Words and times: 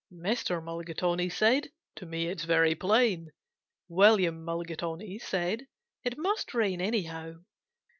Mr. 0.11 0.63
Mulligatawny 0.63 1.29
said, 1.29 1.69
"To 1.97 2.07
me 2.07 2.25
it's 2.25 2.43
very 2.43 2.73
plain." 2.73 3.29
William 3.87 4.43
Mulligatawny 4.43 5.19
said, 5.19 5.67
"It 6.03 6.17
must 6.17 6.55
rain, 6.55 6.81
anyhow." 6.81 7.35